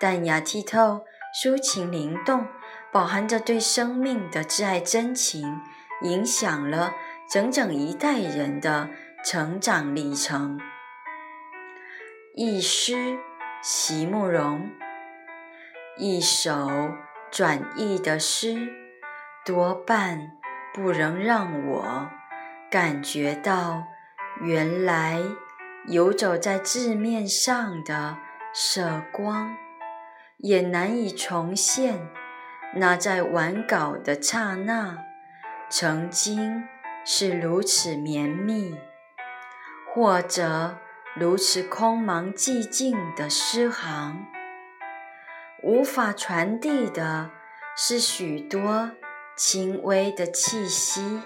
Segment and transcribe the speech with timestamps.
[0.00, 1.04] 淡雅剔透，
[1.42, 2.46] 抒情灵动，
[2.92, 5.60] 饱含着对生命的挚爱真情，
[6.02, 6.94] 影响了
[7.28, 8.90] 整整一代人的
[9.24, 10.60] 成长历程。
[12.34, 13.18] 一诗，
[13.60, 14.70] 席慕容。
[15.96, 16.92] 一首
[17.32, 18.68] 转意的诗，
[19.44, 20.30] 多半
[20.72, 22.08] 不能让我
[22.70, 23.82] 感觉到
[24.40, 25.20] 原来
[25.88, 28.18] 游走在字面上的
[28.54, 29.56] 色光。
[30.38, 32.08] 也难以重现
[32.76, 34.98] 那在完稿的刹那，
[35.68, 36.62] 曾经
[37.04, 38.78] 是如此绵密，
[39.92, 40.78] 或者
[41.16, 44.26] 如此空茫寂静的诗行。
[45.64, 47.30] 无法传递的
[47.76, 48.92] 是许多
[49.36, 51.20] 轻微的气息，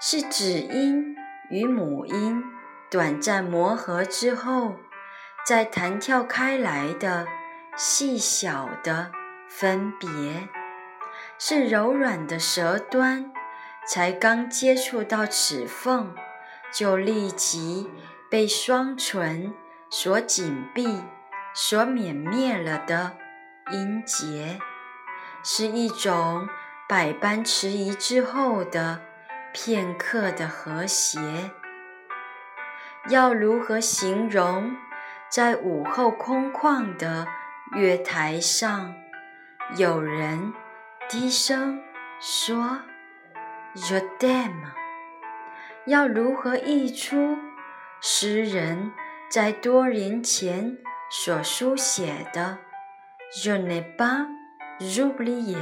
[0.00, 1.16] 是子音
[1.50, 2.44] 与母音
[2.88, 4.76] 短暂磨合之后，
[5.44, 7.26] 再弹跳开来的。
[7.82, 9.10] 细小的
[9.48, 10.50] 分别，
[11.38, 13.32] 是柔软的舌端，
[13.86, 16.14] 才刚接触到齿缝，
[16.70, 17.90] 就立即
[18.28, 19.54] 被双唇
[19.88, 21.02] 所紧闭、
[21.54, 23.16] 所泯灭了的
[23.70, 24.60] 音节，
[25.42, 26.46] 是一种
[26.86, 29.00] 百般迟疑之后的
[29.54, 31.50] 片刻的和谐。
[33.08, 34.76] 要如何形容
[35.30, 37.26] 在午后空旷的？
[37.72, 38.94] 月台上，
[39.76, 40.52] 有人
[41.08, 41.80] 低声
[42.20, 42.80] 说
[43.76, 44.72] ：“Je damn，。”
[45.86, 47.38] 要如何译出
[48.00, 48.92] 诗人
[49.30, 50.76] 在多年前
[51.10, 52.58] 所书写的
[53.40, 54.26] ：“Je n'ai pas
[54.80, 55.56] oublié。”